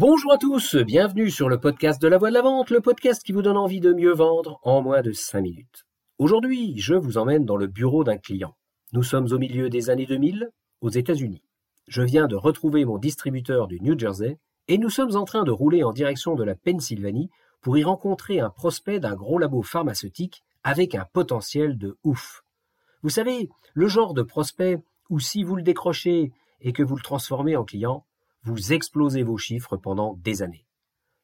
[0.00, 3.20] Bonjour à tous, bienvenue sur le podcast de la voix de la vente, le podcast
[3.20, 5.86] qui vous donne envie de mieux vendre en moins de 5 minutes.
[6.18, 8.54] Aujourd'hui, je vous emmène dans le bureau d'un client.
[8.92, 11.42] Nous sommes au milieu des années 2000, aux États-Unis.
[11.88, 14.38] Je viens de retrouver mon distributeur du New Jersey
[14.68, 17.28] et nous sommes en train de rouler en direction de la Pennsylvanie
[17.60, 22.44] pour y rencontrer un prospect d'un gros labo pharmaceutique avec un potentiel de ouf.
[23.02, 24.80] Vous savez, le genre de prospect
[25.10, 26.30] où si vous le décrochez
[26.60, 28.04] et que vous le transformez en client,
[28.42, 30.66] vous explosez vos chiffres pendant des années.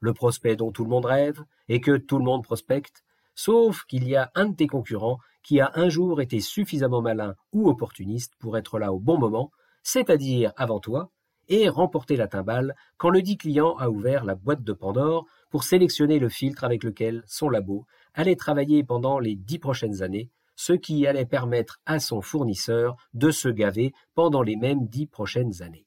[0.00, 3.04] Le prospect dont tout le monde rêve et que tout le monde prospecte,
[3.34, 7.34] sauf qu'il y a un de tes concurrents qui a un jour été suffisamment malin
[7.52, 9.50] ou opportuniste pour être là au bon moment,
[9.82, 11.10] c'est-à-dire avant toi,
[11.48, 15.64] et remporter la timbale quand le dit client a ouvert la boîte de Pandore pour
[15.64, 17.84] sélectionner le filtre avec lequel son labo
[18.14, 23.30] allait travailler pendant les dix prochaines années, ce qui allait permettre à son fournisseur de
[23.30, 25.86] se gaver pendant les mêmes dix prochaines années.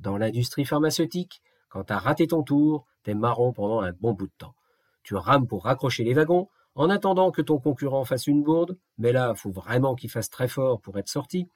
[0.00, 4.32] Dans l'industrie pharmaceutique, quand t'as raté ton tour, t'es marron pendant un bon bout de
[4.38, 4.54] temps.
[5.02, 9.12] Tu rames pour raccrocher les wagons, en attendant que ton concurrent fasse une bourde, mais
[9.12, 11.48] là, faut vraiment qu'il fasse très fort pour être sorti,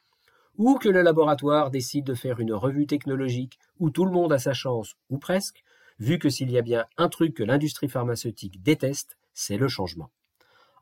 [0.57, 4.39] ou que le laboratoire décide de faire une revue technologique où tout le monde a
[4.39, 5.63] sa chance, ou presque,
[5.99, 10.11] vu que s'il y a bien un truc que l'industrie pharmaceutique déteste, c'est le changement.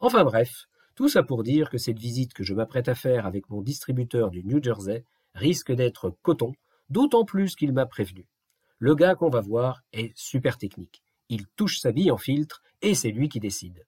[0.01, 3.49] Enfin bref, tout ça pour dire que cette visite que je m'apprête à faire avec
[3.51, 6.53] mon distributeur du New Jersey risque d'être coton,
[6.91, 8.27] d'autant plus qu'il m'a prévenu.
[8.79, 11.03] Le gars qu'on va voir est super technique.
[11.29, 13.87] Il touche sa bille en filtre et c'est lui qui décide.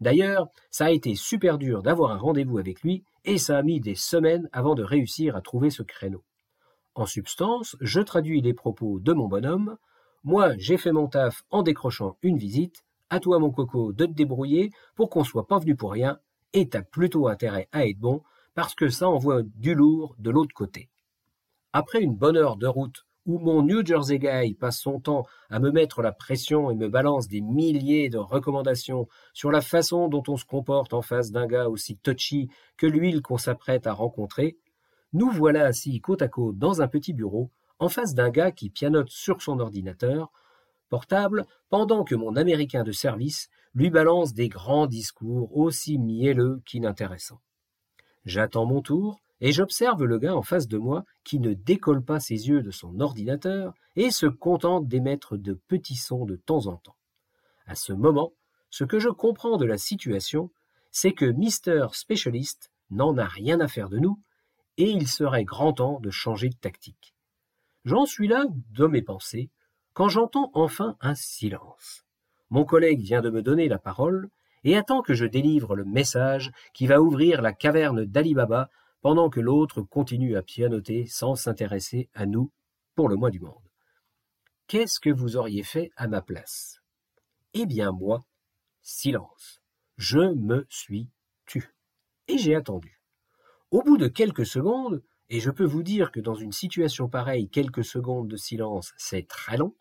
[0.00, 3.80] D'ailleurs, ça a été super dur d'avoir un rendez-vous avec lui et ça a mis
[3.80, 6.22] des semaines avant de réussir à trouver ce créneau.
[6.94, 9.76] En substance, je traduis les propos de mon bonhomme.
[10.24, 12.84] Moi, j'ai fait mon taf en décrochant une visite.
[13.10, 16.18] À toi, mon coco, de te débrouiller pour qu'on soit pas venu pour rien.
[16.52, 18.22] Et t'as plutôt intérêt à être bon
[18.54, 20.88] parce que ça envoie du lourd de l'autre côté.
[21.78, 25.58] Après une bonne heure de route où mon New Jersey guy passe son temps à
[25.58, 30.22] me mettre la pression et me balance des milliers de recommandations sur la façon dont
[30.26, 34.56] on se comporte en face d'un gars aussi touchy que l'huile qu'on s'apprête à rencontrer,
[35.12, 38.70] nous voilà assis côte à côte dans un petit bureau, en face d'un gars qui
[38.70, 40.32] pianote sur son ordinateur
[40.88, 47.42] portable pendant que mon américain de service lui balance des grands discours aussi mielleux qu'inintéressants.
[48.24, 52.20] J'attends mon tour, et j'observe le gars en face de moi qui ne décolle pas
[52.20, 56.76] ses yeux de son ordinateur et se contente d'émettre de petits sons de temps en
[56.76, 56.96] temps.
[57.66, 58.32] À ce moment,
[58.70, 60.50] ce que je comprends de la situation,
[60.90, 64.20] c'est que Mister Specialist n'en a rien à faire de nous
[64.78, 67.14] et il serait grand temps de changer de tactique.
[67.84, 69.50] J'en suis là de mes pensées
[69.92, 72.04] quand j'entends enfin un silence.
[72.50, 74.28] Mon collègue vient de me donner la parole
[74.64, 78.70] et attend que je délivre le message qui va ouvrir la caverne d'Ali Baba
[79.06, 82.50] pendant que l'autre continue à pianoter sans s'intéresser à nous,
[82.96, 83.70] pour le moins du monde.
[84.66, 86.80] Qu'est-ce que vous auriez fait à ma place?
[87.54, 88.26] Eh bien moi,
[88.82, 89.62] silence.
[89.96, 91.08] Je me suis
[91.46, 91.72] tu.
[92.26, 93.00] Et j'ai attendu.
[93.70, 97.48] Au bout de quelques secondes, et je peux vous dire que dans une situation pareille,
[97.48, 99.76] quelques secondes de silence, c'est très long,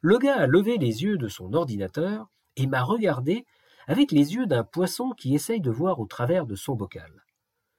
[0.00, 3.46] le gars a levé les yeux de son ordinateur et m'a regardé
[3.86, 7.25] avec les yeux d'un poisson qui essaye de voir au travers de son bocal.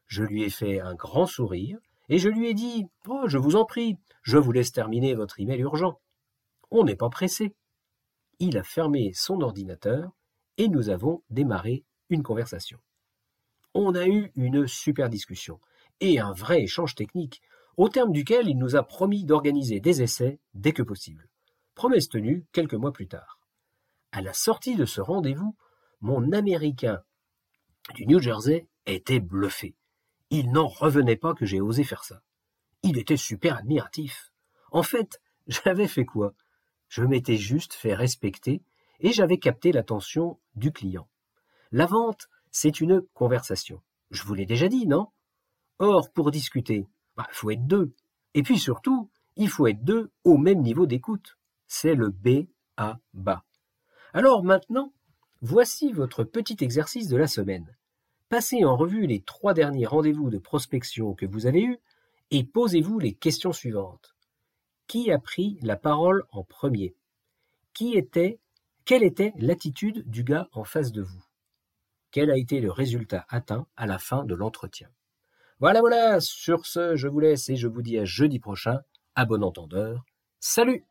[0.07, 1.78] Je lui ai fait un grand sourire
[2.09, 5.40] et je lui ai dit Oh, je vous en prie, je vous laisse terminer votre
[5.40, 6.00] email urgent.
[6.72, 7.56] On n'est pas pressé.
[8.40, 10.12] Il a fermé son ordinateur
[10.57, 12.79] et nous avons démarré une conversation.
[13.73, 15.59] On a eu une super discussion
[16.00, 17.41] et un vrai échange technique,
[17.75, 21.29] au terme duquel il nous a promis d'organiser des essais dès que possible.
[21.75, 23.39] Promesse tenue quelques mois plus tard.
[24.12, 25.56] À la sortie de ce rendez-vous,
[26.01, 27.01] mon Américain
[27.94, 29.75] du New Jersey était bluffé.
[30.29, 32.21] Il n'en revenait pas que j'ai osé faire ça.
[32.83, 34.31] Il était super admiratif.
[34.71, 36.33] En fait, j'avais fait quoi?
[36.89, 38.61] Je m'étais juste fait respecter
[38.99, 41.07] et j'avais capté l'attention du client.
[41.71, 43.81] La vente, c'est une conversation.
[44.09, 45.07] Je vous l'ai déjà dit, non?
[45.79, 47.94] Or, pour discuter, il bah, faut être deux.
[48.33, 51.38] Et puis surtout, il faut être deux au même niveau d'écoute.
[51.67, 53.44] C'est le B à bas.
[54.13, 54.94] Alors maintenant,
[55.41, 57.75] voici votre petit exercice de la semaine.
[58.29, 61.79] Passez en revue les trois derniers rendez-vous de prospection que vous avez eus
[62.29, 64.15] et posez-vous les questions suivantes.
[64.88, 66.94] Qui a pris la parole en premier?
[67.74, 68.39] Qui était
[68.83, 71.24] Quelle était l'attitude du gars en face de vous?
[72.12, 74.89] Quel a été le résultat atteint à la fin de l'entretien?
[75.59, 78.81] Voilà, voilà, sur ce, je vous laisse et je vous dis à jeudi prochain.
[79.15, 80.03] À bon entendeur.
[80.41, 80.85] Salut